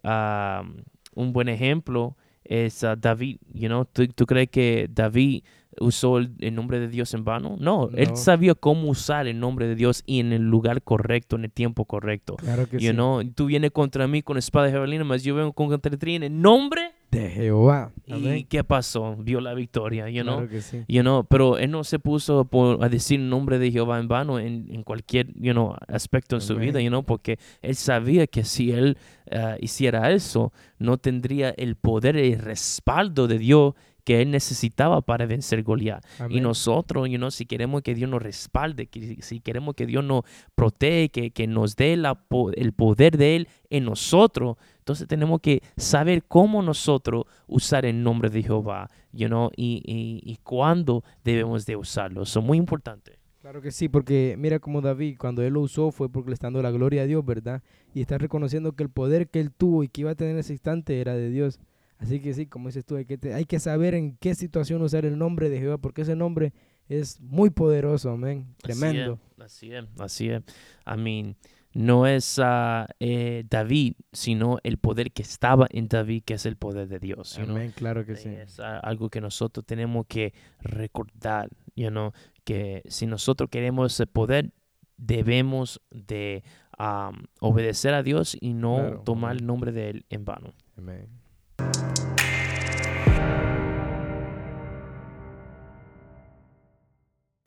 un 1.14 1.32
buen 1.32 1.48
ejemplo 1.48 2.16
es 2.44 2.84
David, 2.98 3.38
you 3.52 3.66
know? 3.68 3.84
¿Tú, 3.86 4.06
tú 4.08 4.26
crees 4.26 4.48
que 4.50 4.88
David 4.90 5.42
usó 5.80 6.18
el, 6.18 6.32
el 6.40 6.54
nombre 6.54 6.80
de 6.80 6.88
Dios 6.88 7.12
en 7.14 7.24
vano? 7.24 7.56
No, 7.58 7.88
él 7.94 8.08
No. 8.10 8.16
sabía 8.16 8.54
cómo 8.54 8.88
usar 8.88 9.26
el 9.26 9.38
nombre 9.40 9.66
de 9.66 9.74
Dios 9.74 10.02
y 10.06 10.20
en 10.20 10.32
el 10.32 10.42
lugar 10.42 10.82
correcto, 10.82 11.36
en 11.36 11.44
el 11.44 11.52
tiempo 11.52 11.84
correcto. 11.84 12.36
Claro 12.36 12.68
que 12.68 12.78
You 12.78 12.90
sí. 12.90 12.94
know, 12.94 13.22
tú 13.34 13.46
vienes 13.46 13.70
contra 13.70 14.06
mí 14.08 14.22
con 14.22 14.36
espada 14.38 14.66
de 14.66 14.72
jabalina, 14.72 15.04
mas 15.04 15.22
yo 15.24 15.34
vengo 15.34 15.52
contra 15.52 15.96
ti 15.96 16.14
en 16.14 16.22
el 16.24 16.40
nombre. 16.40 16.92
De 17.10 17.30
Jehová. 17.30 17.92
¿Y 18.04 18.12
Amén. 18.14 18.46
qué 18.48 18.64
pasó? 18.64 19.14
Vio 19.16 19.40
la 19.40 19.54
victoria, 19.54 20.08
you 20.10 20.22
know? 20.22 20.36
Claro 20.38 20.50
que 20.50 20.60
sí. 20.60 20.84
You 20.88 21.02
know, 21.02 21.24
pero 21.24 21.56
él 21.56 21.70
no 21.70 21.84
se 21.84 21.98
puso 22.00 22.44
por- 22.46 22.82
a 22.84 22.88
decir 22.88 23.20
el 23.20 23.30
nombre 23.30 23.58
de 23.60 23.70
Jehová 23.70 24.00
en 24.00 24.08
vano 24.08 24.40
en, 24.40 24.66
en 24.70 24.82
cualquier 24.82 25.28
you 25.40 25.52
know, 25.52 25.74
aspecto 25.86 26.34
de 26.34 26.40
su 26.40 26.56
vida, 26.56 26.80
you 26.80 26.88
know, 26.88 27.04
porque 27.04 27.38
él 27.62 27.76
sabía 27.76 28.26
que 28.26 28.42
si 28.44 28.72
él 28.72 28.98
ah, 29.30 29.56
hiciera 29.60 30.10
eso, 30.10 30.52
no 30.78 30.98
tendría 30.98 31.50
el 31.50 31.76
poder 31.76 32.16
y 32.16 32.32
el 32.32 32.40
respaldo 32.40 33.28
de 33.28 33.38
Dios 33.38 33.74
que 34.06 34.22
él 34.22 34.30
necesitaba 34.30 35.00
para 35.02 35.26
vencer 35.26 35.64
Goliat. 35.64 36.00
Y 36.30 36.40
nosotros, 36.40 37.08
you 37.08 37.16
know, 37.16 37.32
si 37.32 37.44
queremos 37.44 37.82
que 37.82 37.92
Dios 37.92 38.08
nos 38.08 38.22
respalde, 38.22 38.86
que 38.86 39.20
si 39.20 39.40
queremos 39.40 39.74
que 39.74 39.84
Dios 39.84 40.04
nos 40.04 40.22
protege, 40.54 41.08
que, 41.08 41.30
que 41.32 41.48
nos 41.48 41.74
dé 41.74 41.96
la 41.96 42.16
el 42.54 42.72
poder 42.72 43.18
de 43.18 43.34
Él 43.34 43.48
en 43.68 43.84
nosotros, 43.84 44.58
entonces 44.78 45.08
tenemos 45.08 45.40
que 45.40 45.60
saber 45.76 46.22
cómo 46.22 46.62
nosotros 46.62 47.24
usar 47.48 47.84
el 47.84 48.00
nombre 48.00 48.30
de 48.30 48.44
Jehová, 48.44 48.88
you 49.10 49.26
know, 49.26 49.50
y, 49.56 49.82
y, 49.84 50.20
y 50.22 50.36
cuándo 50.36 51.02
debemos 51.24 51.66
de 51.66 51.74
usarlo. 51.74 52.22
Eso 52.22 52.38
es 52.38 52.46
muy 52.46 52.58
importante. 52.58 53.18
Claro 53.40 53.60
que 53.60 53.72
sí, 53.72 53.88
porque 53.88 54.36
mira 54.38 54.60
como 54.60 54.82
David, 54.82 55.16
cuando 55.18 55.42
él 55.42 55.54
lo 55.54 55.62
usó 55.62 55.90
fue 55.90 56.08
porque 56.08 56.30
le 56.30 56.34
está 56.34 56.46
dando 56.46 56.62
la 56.62 56.70
gloria 56.70 57.02
a 57.02 57.06
Dios, 57.06 57.26
¿verdad? 57.26 57.60
Y 57.92 58.02
está 58.02 58.18
reconociendo 58.18 58.70
que 58.70 58.84
el 58.84 58.88
poder 58.88 59.26
que 59.26 59.40
él 59.40 59.50
tuvo 59.50 59.82
y 59.82 59.88
que 59.88 60.02
iba 60.02 60.12
a 60.12 60.14
tener 60.14 60.34
en 60.34 60.38
ese 60.38 60.52
instante 60.52 61.00
era 61.00 61.14
de 61.14 61.28
Dios. 61.28 61.58
Así 61.98 62.20
que 62.20 62.34
sí, 62.34 62.46
como 62.46 62.68
dices 62.68 62.84
tú, 62.84 62.96
hay 62.96 63.04
que, 63.06 63.18
hay 63.32 63.44
que 63.44 63.58
saber 63.58 63.94
en 63.94 64.16
qué 64.18 64.34
situación 64.34 64.82
usar 64.82 65.04
el 65.06 65.18
nombre 65.18 65.48
de 65.48 65.58
Jehová, 65.58 65.78
porque 65.78 66.02
ese 66.02 66.14
nombre 66.16 66.52
es 66.88 67.20
muy 67.20 67.50
poderoso, 67.50 68.10
amén. 68.10 68.54
Tremendo. 68.58 69.18
Así 69.38 69.72
es, 69.72 69.84
así 69.98 70.28
es. 70.28 70.42
I 70.86 70.96
mean, 70.98 71.36
no 71.72 72.06
es 72.06 72.38
uh, 72.38 72.86
eh, 73.00 73.44
David, 73.48 73.94
sino 74.12 74.58
el 74.62 74.78
poder 74.78 75.12
que 75.12 75.22
estaba 75.22 75.66
en 75.70 75.88
David, 75.88 76.22
que 76.24 76.34
es 76.34 76.46
el 76.46 76.56
poder 76.56 76.88
de 76.88 76.98
Dios. 76.98 77.38
Amén, 77.38 77.72
claro 77.74 78.06
que 78.06 78.16
sí. 78.16 78.28
Es 78.28 78.58
uh, 78.58 78.80
algo 78.82 79.10
que 79.10 79.20
nosotros 79.20 79.64
tenemos 79.66 80.06
que 80.06 80.32
recordar, 80.60 81.50
you 81.74 81.88
know, 81.88 82.12
que 82.44 82.82
si 82.86 83.06
nosotros 83.06 83.50
queremos 83.50 83.92
ese 83.92 84.06
poder, 84.06 84.52
debemos 84.96 85.82
de 85.90 86.44
um, 86.78 87.24
obedecer 87.40 87.92
a 87.94 88.02
Dios 88.02 88.36
y 88.40 88.54
no 88.54 88.76
Claro, 88.76 89.00
tomar 89.00 89.36
el 89.36 89.46
nombre 89.46 89.72
de 89.72 89.90
Él 89.90 90.06
en 90.08 90.24
vano. 90.24 90.54
Amén. 90.78 91.25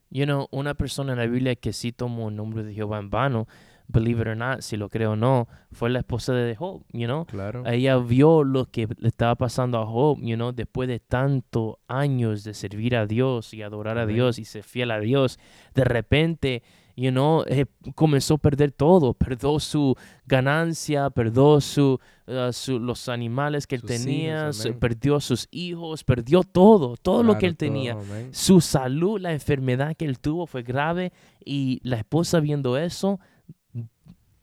You 0.09 0.25
know, 0.25 0.47
una 0.51 0.73
persona 0.73 1.13
en 1.13 1.19
la 1.19 1.25
Biblia 1.25 1.55
que 1.55 1.71
sí 1.73 1.91
tomó 1.91 2.29
el 2.29 2.35
nombre 2.35 2.63
de 2.63 2.73
Jehová 2.73 2.99
en 2.99 3.09
vano, 3.09 3.47
believe 3.87 4.21
it 4.21 4.27
or 4.27 4.37
not, 4.37 4.61
si 4.61 4.77
lo 4.77 4.89
creo 4.89 5.11
o 5.11 5.15
no, 5.15 5.47
fue 5.71 5.89
la 5.89 5.99
esposa 5.99 6.33
de 6.33 6.55
Job, 6.55 6.83
you 6.91 7.05
know. 7.05 7.25
Claro. 7.25 7.65
Ella 7.65 7.97
vio 7.97 8.43
lo 8.43 8.65
que 8.65 8.87
le 8.97 9.07
estaba 9.07 9.35
pasando 9.35 9.79
a 9.79 9.85
Job, 9.85 10.19
you 10.21 10.35
know, 10.35 10.51
después 10.51 10.87
de 10.87 10.99
tantos 10.99 11.75
años 11.87 12.43
de 12.43 12.53
servir 12.53 12.95
a 12.95 13.05
Dios 13.05 13.53
y 13.53 13.61
adorar 13.61 13.97
a. 13.97 14.05
Dios 14.05 14.39
y 14.39 14.45
ser 14.45 14.63
fiel 14.63 14.91
a 14.91 14.99
Dios, 14.99 15.39
de 15.75 15.83
repente, 15.83 16.63
you 16.99 17.11
know, 17.11 17.43
eh, 17.47 17.65
comenzó 17.95 18.33
a 18.35 18.37
perder 18.37 18.71
todo, 18.71 19.13
perdió 19.13 19.59
su 19.59 19.95
ganancia, 20.25 21.09
perdió 21.09 21.61
su, 21.61 21.99
uh, 22.27 22.51
su- 22.51 22.79
los 22.79 23.07
animales 23.09 23.65
que 23.67 23.75
él 23.75 23.81
Sus 23.81 23.91
hijos, 23.91 24.03
tenía, 24.05 24.53
su- 24.53 24.77
perdió 24.79 25.19
sus 25.19 25.47
hijos, 25.51 26.03
perdió 26.03 26.43
todo, 26.43 26.97
todo 26.97 27.23
lo 27.23 27.37
que 27.37 27.45
él 27.47 27.57
tenía. 27.57 27.93
todo. 27.93 28.03
Su 28.31 28.61
salud, 28.61 29.19
la 29.19 29.31
enfermedad 29.33 29.95
que 29.95 30.05
él 30.05 30.19
tuvo 30.19 30.45
fue 30.45 30.63
grave 30.63 31.11
y 31.45 31.79
la 31.83 31.97
esposa 31.97 32.39
viendo 32.39 32.77
eso 32.77 33.19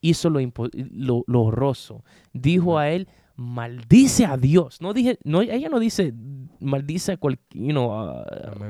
hizo 0.00 0.30
lo, 0.30 0.40
lo, 0.72 1.24
lo 1.26 1.42
horroroso. 1.42 2.04
Dijo 2.32 2.78
a 2.78 2.90
él, 2.90 3.08
maldice 3.34 4.24
a 4.24 4.36
Dios. 4.36 4.80
No 4.80 4.92
dije, 4.94 5.18
no, 5.24 5.42
ella 5.42 5.68
no 5.68 5.78
dice 5.80 6.14
maldice 6.60 7.12
a 7.12 7.16
cual, 7.16 7.38
you 7.52 7.70
know, 7.70 7.92
a- 7.92 8.24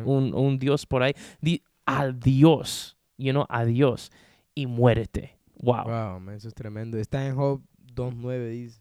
un, 0.05 0.35
un 0.35 0.59
Dios 0.59 0.87
por 0.87 1.02
ahí. 1.02 1.12
Di 1.40 1.62
a 1.85 2.09
Dios, 2.09 2.96
you 3.19 3.33
know, 3.33 3.47
a 3.49 3.65
Dios 3.65 4.11
y 4.55 4.67
muérete. 4.67 5.37
Wow. 5.59 5.85
Wow, 5.85 6.17
amén, 6.17 6.37
eso 6.37 6.49
es 6.49 6.55
tremendo. 6.55 6.99
Está 6.99 7.27
en 7.27 7.35
Job 7.37 7.63
2.9, 7.95 8.49
dice. 8.51 8.81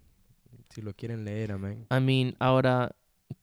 Si 0.70 0.82
lo 0.82 0.94
quieren 0.94 1.24
leer, 1.24 1.54
amén. 1.54 1.86
I 1.90 2.00
mean, 2.02 2.36
ahora, 2.40 2.96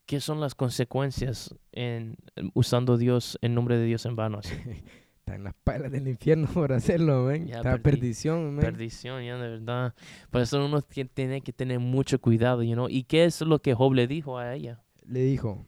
¿qué 0.07 0.21
son 0.21 0.41
las 0.41 0.55
consecuencias 0.55 1.55
en 1.73 2.17
usando 2.53 2.99
Dios, 2.99 3.39
en 3.41 3.55
nombre 3.55 3.79
de 3.79 3.87
Dios 3.87 4.05
en 4.07 4.17
vano? 4.17 4.39
así? 4.39 4.53
Está 5.23 5.37
en 5.37 5.45
las 5.45 5.55
palas 5.63 5.93
del 5.93 6.09
infierno 6.09 6.49
por 6.53 6.73
hacerlo, 6.73 7.25
amén. 7.27 7.45
Está 7.49 7.63
perdí. 7.63 7.83
perdición, 7.83 8.39
amén. 8.49 8.61
perdición, 8.61 9.23
ya 9.25 9.37
de 9.39 9.49
verdad. 9.49 9.95
Por 10.31 10.43
eso 10.43 10.63
uno 10.65 10.81
tie- 10.83 11.09
tiene 11.15 11.41
que 11.41 11.53
tener 11.53 11.79
mucho 11.79 12.21
cuidado, 12.21 12.63
you 12.65 12.75
know. 12.75 12.89
¿Y 12.91 13.05
qué 13.05 13.25
es 13.25 13.41
lo 13.41 13.61
que 13.61 13.73
Job 13.73 13.95
le 13.95 14.07
dijo 14.09 14.37
a 14.37 14.53
ella? 14.55 14.83
Le 15.07 15.21
dijo, 15.21 15.65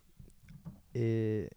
eh, 0.93 1.49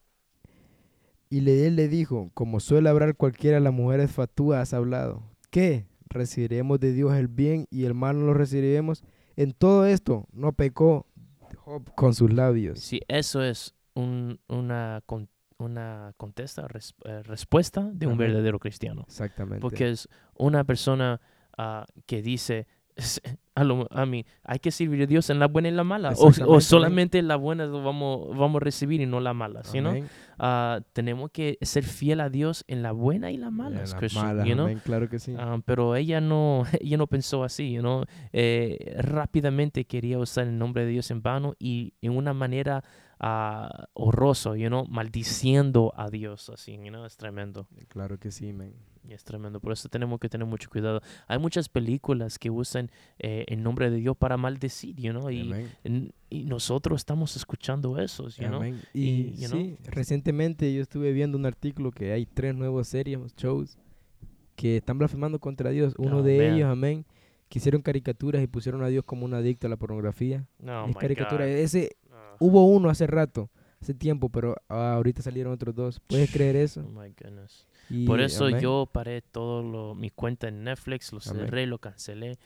y 1.29 1.41
le, 1.41 1.67
él 1.67 1.75
le 1.75 1.88
dijo, 1.88 2.31
como 2.34 2.60
suele 2.60 2.89
hablar 2.89 3.15
cualquiera, 3.15 3.60
las 3.60 3.74
mujeres 3.74 4.12
fatúas 4.12 4.60
has 4.62 4.74
hablado. 4.74 5.24
¿Qué? 5.50 5.86
Recibiremos 6.10 6.79
de 6.79 6.93
Dios 6.93 7.13
el 7.15 7.27
bien 7.27 7.67
y 7.69 7.86
el 7.86 7.93
mal 7.93 8.19
no 8.19 8.25
lo 8.27 8.34
recibiremos. 8.34 9.03
En 9.36 9.51
todo 9.51 9.86
esto 9.86 10.27
no 10.31 10.53
pecó 10.53 11.05
Job 11.57 11.93
con 11.96 12.13
sus 12.13 12.31
labios. 12.34 12.79
Si 12.79 13.01
eso 13.07 13.41
es 13.43 13.75
un- 13.93 14.39
una, 14.48 15.03
una 15.57 16.13
contesta, 16.17 16.67
res- 16.67 16.96
eh, 17.03 17.24
respuesta 17.24 17.89
de 17.93 18.07
un 18.07 18.17
verdadero 18.17 18.57
cristiano. 18.60 19.03
Exactamente. 19.07 19.60
Porque 19.62 19.89
es 19.89 20.07
una 20.36 20.63
persona 20.63 21.19
ah, 21.57 21.86
que 22.05 22.22
dice, 22.22 22.67
a 23.58 23.64
lo, 23.64 23.88
I 23.92 24.06
mean, 24.06 24.24
hay 24.44 24.60
que 24.60 24.70
servir 24.70 25.02
a 25.02 25.06
Dios 25.08 25.32
en 25.32 25.40
la 25.40 25.48
buena 25.48 25.68
y 25.68 25.72
la 25.72 25.84
mala. 25.84 26.12
O, 26.16 26.32
o 26.46 26.62
solamente 26.62 27.20
la 27.24 27.38
buena 27.38 27.66
lo 27.66 27.82
vamos, 27.82 28.38
vamos 28.38 28.62
a 28.62 28.64
recibir 28.64 29.02
y 29.02 29.08
no 29.08 29.20
la 29.20 29.34
mala. 29.34 29.64
¿sí, 29.64 29.82
no? 29.82 29.96
Ah, 30.38 30.82
tenemos 30.94 31.32
que 31.32 31.58
ser 31.64 31.84
fiel 31.84 32.22
a 32.22 32.30
Dios 32.30 32.64
en 32.68 32.84
la 32.84 32.92
buena 32.92 33.32
y 33.32 33.38
la 33.38 33.50
mala. 33.50 33.84
En 33.84 34.46
you 34.46 34.54
know? 34.54 34.70
claro 34.84 35.10
que 35.10 35.18
sí. 35.18 35.34
Ah, 35.40 35.58
pero 35.66 35.96
ella 35.96 36.22
no, 36.22 36.66
ella 36.80 36.98
no 36.98 37.08
pensó 37.08 37.44
así, 37.44 37.72
you 37.72 37.82
know? 37.82 38.04
Eh, 38.32 38.96
rápidamente 39.00 39.86
quería 39.86 40.20
usar 40.20 40.46
el 40.46 40.60
nombre 40.60 40.86
de 40.86 40.92
Dios 40.92 41.10
en 41.10 41.24
vano 41.24 41.56
y 41.58 41.96
en 42.04 42.16
una 42.16 42.36
manera 42.36 42.84
ah, 43.20 43.88
horrorosa, 43.94 44.56
you 44.56 44.68
know? 44.68 44.86
maldiciendo 44.88 45.94
a 45.98 46.12
Dios, 46.12 46.52
así, 46.52 46.74
you 46.74 46.90
know? 46.90 47.06
es 47.06 47.18
tremendo, 47.18 47.68
Claro 47.88 48.20
que 48.20 48.30
sí, 48.30 48.54
y 49.08 49.14
es 49.14 49.24
tremendo, 49.24 49.60
por 49.60 49.72
eso 49.72 49.88
tenemos 49.88 50.20
que 50.20 50.28
tener 50.28 50.46
mucho 50.46 50.70
cuidado. 50.70 51.02
Hay 51.28 51.40
muchas 51.40 51.70
películas 51.70 52.38
que 52.38 52.50
usan 52.50 52.92
eh, 53.20 53.46
el 53.48 53.63
nombre 53.63 53.89
de 53.89 53.98
Dios 53.98 54.16
para 54.16 54.38
maldecir, 54.38 54.96
you 54.98 55.12
know? 55.12 55.30
y, 55.32 55.42
Amén. 55.42 56.13
nosotros 56.30 56.98
estamos 57.01 57.36
escuchando 57.36 57.98
eso, 58.00 58.27
you 58.30 58.46
know? 58.48 58.58
Amén. 58.58 58.82
Y, 58.94 59.01
Y, 59.10 59.34
you 59.38 59.48
know, 59.48 59.60
sí, 59.62 59.77
recientemente 59.86 60.72
yo 60.74 60.82
estuve 60.82 61.12
viendo 61.13 61.38
un 61.38 61.46
artículo 61.46 61.92
que 61.92 62.12
hay 62.12 62.25
tres 62.25 62.54
nuevas 62.56 62.88
series, 62.89 63.20
shows, 63.38 63.77
que 64.56 64.77
están 64.77 64.98
blasfemando 64.98 65.39
contra 65.39 65.70
Dios. 65.72 65.94
Uno 65.98 66.18
Oh, 66.18 66.24
de 66.24 66.38
man. 66.38 66.56
ellos, 66.56 66.70
amén, 66.70 67.06
que 67.50 67.60
hicieron 67.60 67.82
caricaturas 67.82 68.44
y 68.44 68.48
pusieron 68.48 68.84
a 68.84 68.88
Dios 68.88 69.06
como 69.06 69.24
un 69.25 69.34
adicto 69.34 69.68
a 69.68 69.70
la 69.70 69.77
pornografía. 69.77 70.46
Oh, 70.66 70.82
es 70.84 70.88
my 70.89 70.94
caricatura. 70.96 71.46
God. 71.46 71.54
Ese, 71.56 71.96
Ah, 72.12 72.36
hubo 72.39 72.66
uno 72.66 72.89
hace 72.89 73.06
rato, 73.08 73.50
hace 73.82 73.94
tiempo, 73.94 74.30
pero 74.30 74.56
ah, 74.70 74.94
ahorita 74.96 75.22
salieron 75.22 75.54
otros 75.54 75.74
dos. 75.75 76.01
¿Puedes 76.08 76.32
creer 76.32 76.56
oh 76.56 76.60
eso? 76.60 76.84
my 76.84 77.13
goodness. 77.22 77.66
Y, 77.89 78.06
Por 78.06 78.20
eso 78.20 78.46
amén. 78.48 78.60
yo 78.60 78.89
paré 78.92 79.22
todo 79.22 79.63
lo, 79.63 79.96
mi 79.96 80.10
cuenta 80.10 80.50
en 80.50 80.63
Netflix, 80.66 81.13
lo 81.13 81.20
Amén. 81.25 81.46
cerré, 81.46 81.66
lo 81.68 81.77
cancelé. 81.77 82.38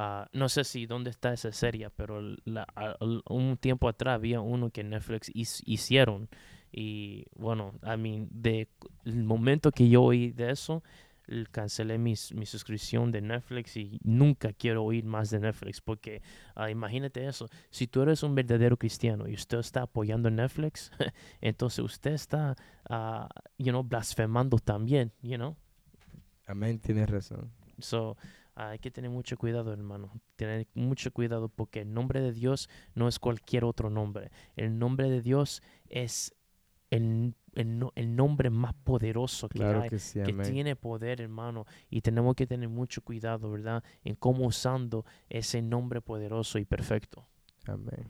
Ah, 0.00 0.28
no 0.32 0.48
sé 0.48 0.62
si 0.62 0.86
dónde 0.86 1.10
está 1.10 1.32
esa 1.32 1.50
serie, 1.50 1.90
pero 1.90 2.20
la- 2.44 2.68
a- 2.76 2.96
un 3.28 3.56
tiempo 3.56 3.88
atrás 3.88 4.14
había 4.14 4.40
uno 4.40 4.70
que 4.70 4.84
Netflix 4.84 5.28
his- 5.34 5.60
hicieron. 5.66 6.28
Y 6.70 7.24
bueno, 7.34 7.72
I 7.82 7.96
mean, 7.96 8.28
de 8.30 8.68
el 9.04 9.24
momento 9.24 9.72
que 9.72 9.88
yo 9.88 10.02
oí 10.04 10.30
de 10.30 10.52
eso, 10.52 10.84
cancelé 11.50 11.98
mis- 11.98 12.32
mi 12.32 12.46
suscripción 12.46 13.10
de 13.10 13.20
Netflix 13.22 13.76
y 13.76 13.98
nunca 14.04 14.52
quiero 14.52 14.84
oír 14.84 15.04
más 15.04 15.30
de 15.30 15.40
Netflix 15.40 15.80
porque 15.80 16.22
ah, 16.54 16.70
imagínate 16.70 17.26
eso, 17.26 17.48
si 17.70 17.86
tú 17.88 18.00
eres 18.02 18.22
un 18.22 18.34
verdadero 18.36 18.76
cristiano 18.76 19.28
y 19.28 19.34
usted 19.34 19.58
está 19.58 19.82
apoyando 19.82 20.30
Netflix, 20.30 20.90
entonces 21.40 21.80
usted 21.84 22.12
está, 22.12 22.54
ah, 22.88 23.28
you 23.58 23.72
know, 23.72 23.82
blasfemando 23.82 24.58
también, 24.58 25.12
you 25.20 25.36
know. 25.36 25.56
Amén, 26.46 26.78
tienes 26.78 27.10
razón. 27.10 27.50
So, 27.78 28.16
hay 28.60 28.78
que 28.80 28.90
tener 28.90 29.10
mucho 29.10 29.36
cuidado, 29.36 29.72
hermano. 29.72 30.10
Tener 30.36 30.66
mucho 30.74 31.12
cuidado 31.12 31.48
porque 31.48 31.82
el 31.82 31.94
nombre 31.94 32.20
de 32.20 32.32
Dios 32.32 32.68
no 32.94 33.06
es 33.06 33.18
cualquier 33.20 33.64
otro 33.64 33.88
nombre. 33.88 34.30
El 34.56 34.78
nombre 34.78 35.08
de 35.08 35.22
Dios 35.22 35.62
es 35.88 36.34
el, 36.90 37.34
el 37.54 37.78
no- 37.78 37.92
el 37.94 38.16
nombre 38.16 38.50
más 38.50 38.74
poderoso 38.74 39.48
que 39.48 39.58
Claro 39.58 39.82
hay. 39.82 39.90
que 39.90 39.98
sí, 40.00 40.20
que 40.22 40.32
tiene 40.32 40.74
poder, 40.74 41.20
hermano, 41.20 41.66
y 41.88 42.00
tenemos 42.00 42.34
que 42.34 42.46
tener 42.48 42.68
mucho 42.68 43.00
cuidado, 43.02 43.50
¿verdad? 43.50 43.84
En 44.02 44.16
cómo 44.16 44.44
usando 44.46 45.04
ese 45.28 45.62
nombre 45.62 46.00
poderoso 46.00 46.58
y 46.58 46.64
perfecto. 46.64 47.24
Amén. 47.66 48.08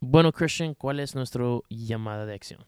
Bueno, 0.00 0.32
Christian, 0.32 0.74
¿cuál 0.74 1.00
es 1.00 1.14
nuestra 1.14 1.44
llamada 1.70 2.26
de 2.26 2.34
acción? 2.34 2.64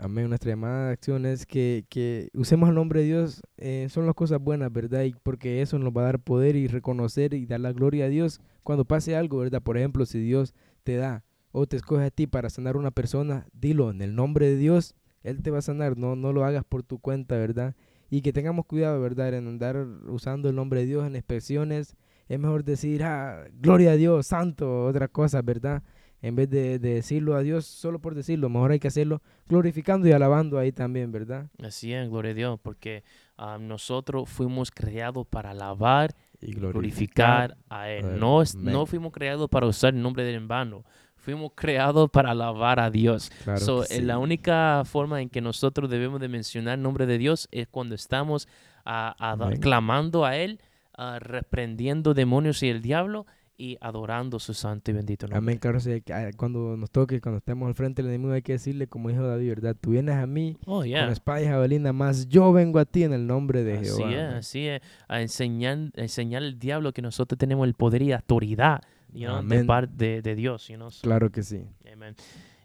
Amén. 0.00 0.28
Nuestra 0.28 0.52
llamada 0.52 0.86
de 0.86 0.92
acción 0.92 1.26
es 1.26 1.44
que, 1.44 1.84
que 1.88 2.28
usemos 2.32 2.68
el 2.68 2.76
nombre 2.76 3.00
de 3.00 3.06
Dios. 3.06 3.42
eh, 3.56 3.88
son 3.90 4.06
las 4.06 4.14
cosas 4.14 4.38
buenas, 4.40 4.72
¿verdad? 4.72 5.02
Y 5.02 5.12
porque 5.22 5.60
eso 5.60 5.78
nos 5.78 5.92
va 5.92 6.02
a 6.02 6.04
dar 6.04 6.20
poder 6.20 6.54
y 6.54 6.68
reconocer 6.68 7.34
y 7.34 7.46
dar 7.46 7.58
la 7.60 7.72
gloria 7.72 8.04
a 8.04 8.08
Dios 8.08 8.40
cuando 8.62 8.84
pase 8.84 9.16
algo, 9.16 9.38
¿verdad? 9.38 9.60
Por 9.60 9.76
ejemplo, 9.76 10.06
si 10.06 10.20
Dios 10.20 10.54
te 10.84 10.96
da 10.96 11.24
o 11.50 11.66
te 11.66 11.76
escoge 11.76 12.04
a 12.04 12.10
ti 12.10 12.28
para 12.28 12.48
sanar 12.48 12.76
a 12.76 12.78
una 12.78 12.92
persona, 12.92 13.46
dilo 13.52 13.90
en 13.90 14.00
el 14.00 14.14
nombre 14.14 14.46
de 14.48 14.56
Dios. 14.56 14.94
Él 15.24 15.42
te 15.42 15.50
va 15.50 15.58
a 15.58 15.62
sanar, 15.62 15.96
no, 15.98 16.14
no 16.14 16.32
lo 16.32 16.44
hagas 16.44 16.64
por 16.64 16.84
tu 16.84 17.00
cuenta, 17.00 17.36
¿verdad? 17.36 17.74
Y 18.08 18.22
que 18.22 18.32
tengamos 18.32 18.66
cuidado, 18.66 19.00
¿verdad? 19.00 19.34
En 19.34 19.48
andar 19.48 19.84
usando 20.08 20.48
el 20.48 20.54
nombre 20.54 20.80
de 20.80 20.86
Dios 20.86 21.06
en 21.06 21.16
expresiones. 21.16 21.96
Es 22.28 22.38
mejor 22.38 22.62
decir, 22.62 23.02
ah, 23.02 23.44
gloria 23.52 23.92
a 23.92 23.96
Dios, 23.96 24.28
santo, 24.28 24.84
otra 24.84 25.08
cosa, 25.08 25.42
¿verdad? 25.42 25.82
En 26.20 26.34
vez 26.34 26.50
de, 26.50 26.78
de 26.80 26.94
decirlo 26.94 27.36
a 27.36 27.42
Dios 27.42 27.64
solo 27.66 28.00
por 28.00 28.14
decirlo, 28.14 28.48
mejor 28.48 28.72
hay 28.72 28.80
que 28.80 28.88
hacerlo 28.88 29.22
glorificando 29.48 30.08
y 30.08 30.12
alabando 30.12 30.58
ahí 30.58 30.72
también, 30.72 31.12
¿verdad? 31.12 31.46
Así 31.62 31.92
es, 31.92 32.08
gloria 32.10 32.32
a 32.32 32.34
Dios, 32.34 32.60
porque 32.60 33.04
ah, 33.36 33.58
nosotros 33.60 34.28
fuimos 34.28 34.70
creados 34.72 35.26
para 35.28 35.50
alabar 35.50 36.14
Y 36.40 36.54
glorificar 36.54 37.56
a 37.68 37.82
a 37.82 37.90
Él. 37.90 38.04
Él. 38.04 38.18
No, 38.20 38.42
no 38.56 38.86
fuimos 38.86 39.12
creados 39.12 39.48
para 39.48 39.66
usar 39.66 39.94
el 39.94 40.02
nombre 40.02 40.24
de 40.24 40.30
Él 40.30 40.36
en 40.36 40.48
vano. 40.48 40.84
fuimos 41.16 41.52
creados 41.54 42.10
para 42.10 42.30
alabar 42.32 42.80
a 42.80 42.90
Dios. 42.90 43.30
Claro 43.44 43.60
So, 43.60 43.84
eh, 43.84 44.00
La 44.02 44.18
única 44.18 44.82
forma 44.84 45.20
en 45.22 45.28
que 45.28 45.40
nosotros 45.40 45.88
debemos 45.88 46.20
de 46.20 46.28
mencionar 46.28 46.74
el 46.78 46.82
nombre 46.82 47.06
de 47.06 47.18
Dios 47.18 47.48
es 47.52 47.68
cuando 47.68 47.94
estamos 47.94 48.48
Amén. 48.84 49.60
clamando 49.60 50.24
a 50.24 50.36
Él, 50.36 50.60
ah, 50.96 51.18
reprendiendo 51.20 52.12
demonios 52.14 52.62
y 52.62 52.70
el 52.70 52.80
diablo 52.82 53.26
y 53.60 53.76
adorando 53.80 54.38
su 54.38 54.54
santo 54.54 54.92
y 54.92 54.94
bendito 54.94 55.26
nombre. 55.26 55.38
Amén, 55.38 55.58
que, 55.58 56.12
ah, 56.12 56.30
cuando 56.36 56.76
nos 56.76 56.90
toque, 56.92 57.20
cuando 57.20 57.38
estemos 57.38 57.66
al 57.66 57.74
frente 57.74 58.02
del 58.02 58.12
enemigo, 58.12 58.32
hay 58.32 58.42
que 58.42 58.52
decirle 58.52 58.86
como 58.86 59.08
dijo 59.08 59.26
David, 59.26 59.48
¿verdad? 59.48 59.76
Tú 59.78 59.90
vienes 59.90 60.14
a 60.14 60.26
mí 60.28 60.56
Oh, 60.64 60.78
con 60.78 60.86
yeah. 60.86 61.10
espada 61.10 61.42
y 61.42 61.46
jabalina, 61.46 61.92
más 61.92 62.28
yo 62.28 62.52
vengo 62.52 62.78
a 62.78 62.84
ti 62.84 63.02
en 63.02 63.12
el 63.12 63.26
nombre 63.26 63.64
de 63.64 63.78
Así 63.78 63.86
Jehová. 63.96 64.12
es, 64.12 64.34
así 64.34 64.66
es. 64.68 64.80
A 65.08 65.20
enseñar, 65.20 65.90
a 65.96 66.00
enseñar 66.02 66.44
al 66.44 66.58
diablo 66.58 66.92
que 66.92 67.02
nosotros 67.02 67.36
tenemos 67.36 67.66
el 67.66 67.74
poder 67.74 68.02
y 68.02 68.12
autoridad 68.12 68.80
you 69.12 69.26
know, 69.26 69.42
de 69.42 69.64
parte 69.64 69.92
de, 69.96 70.22
de 70.22 70.34
Dios. 70.36 70.68
You 70.68 70.76
know? 70.76 70.90
So, 70.92 71.02
Claro 71.02 71.30
que 71.32 71.42
sí. 71.42 71.64
Amen. 71.92 72.14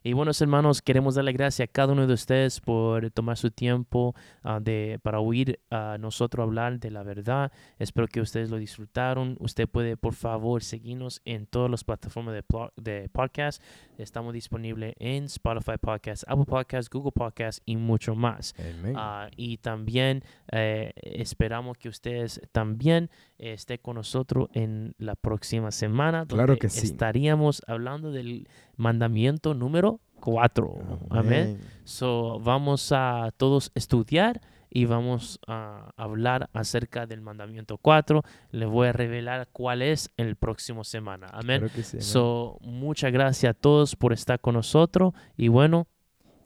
Y 0.05 0.12
buenos 0.12 0.41
hermanos, 0.41 0.81
queremos 0.81 1.15
darle 1.15 1.31
gracias 1.31 1.69
a 1.69 1.72
cada 1.72 1.93
uno 1.93 2.05
de 2.05 2.13
ustedes 2.13 2.60
por 2.60 3.10
tomar 3.12 3.38
su 3.38 3.51
tiempo 3.51 4.13
ah, 4.43 4.60
de, 4.60 5.00
para 5.01 5.22
oír 5.22 5.62
a 5.72 5.98
nosotros 5.98 6.43
hablar 6.43 6.77
de 6.77 6.91
la 6.91 7.03
verdad. 7.03 7.53
Espero 7.79 8.10
que 8.10 8.19
ustedes 8.19 8.50
lo 8.50 8.57
disfrutaron. 8.57 9.38
Usted 9.39 9.65
puede, 9.65 9.95
por 9.95 10.13
favor, 10.13 10.62
seguirnos 10.62 11.22
en 11.24 11.48
todas 11.48 11.72
las 11.72 11.86
plataformas 11.86 12.36
de, 12.75 13.10
podcast. 13.13 13.63
Estamos 13.98 14.33
disponibles 14.33 14.93
en 15.00 15.24
Spotify 15.24 15.77
Podcast, 15.79 16.25
Apple 16.27 16.48
Podcast, 16.48 16.93
Google 16.93 17.13
Podcast 17.13 17.62
y 17.65 17.77
mucho 17.77 18.13
más. 18.13 18.55
Ah, 18.95 19.29
y 19.38 19.55
también 19.60 20.22
eh, 20.51 20.91
esperamos 20.98 21.77
que 21.77 21.88
ustedes 21.88 22.41
también 22.51 23.10
eh, 23.38 23.53
estén 23.53 23.77
con 23.81 23.95
nosotros 23.95 24.50
en 24.51 24.95
la 24.98 25.15
próxima 25.15 25.72
semana. 25.72 26.25
Claro 26.25 26.57
que 26.57 26.67
sí. 26.67 26.88
Estaríamos 26.88 27.62
hablando 27.67 28.12
del 28.12 28.50
mandamiento 28.77 29.53
número 29.53 30.00
4. 30.22 31.00
Amén. 31.10 31.60
So, 31.84 32.39
vamos 32.39 32.92
a 32.92 33.32
todos 33.38 33.72
estudiar 33.75 34.42
y 34.70 34.86
vamos 34.86 35.39
a 35.48 35.92
hablar 35.98 36.50
acerca 36.53 37.06
del 37.06 37.22
mandamiento 37.22 37.77
4. 37.77 38.24
Les 38.51 38.68
voy 38.68 38.88
a 38.88 38.94
revelar 38.94 39.50
cuál 39.51 39.82
es 39.82 40.12
el 40.18 40.36
próximo 40.36 40.84
semana. 40.84 41.27
Amén. 41.32 41.60
Claro 41.60 41.74
que 41.74 41.84
sí. 41.84 42.01
So, 42.01 42.58
muchas 42.62 43.12
gracias 43.12 43.51
a 43.51 43.53
todos 43.53 43.96
por 43.96 44.13
estar 44.13 44.39
con 44.39 44.56
nosotros 44.56 45.13
y 45.38 45.50
bueno, 45.50 45.88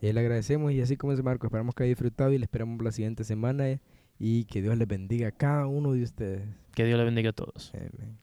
Y 0.01 0.11
le 0.11 0.19
agradecemos 0.19 0.71
y 0.73 0.81
así 0.81 0.97
como 0.97 1.13
es 1.13 1.23
Marco, 1.23 1.47
esperamos 1.47 1.73
que 1.73 1.83
haya 1.83 1.89
disfrutado 1.89 2.31
y 2.33 2.37
le 2.37 2.43
esperamos 2.45 2.83
la 2.83 2.91
siguiente 2.91 3.23
semana 3.23 3.69
eh, 3.69 3.79
y 4.19 4.45
que 4.45 4.61
Dios 4.61 4.77
les 4.77 4.87
bendiga 4.87 5.29
a 5.29 5.31
cada 5.31 5.67
uno 5.67 5.93
de 5.93 6.03
ustedes. 6.03 6.43
que 6.75 6.83
Dios 6.85 6.97
le 6.99 7.05
bendiga 7.05 7.29
a 7.29 7.33
todos. 7.33 7.71
Amén. 7.73 8.17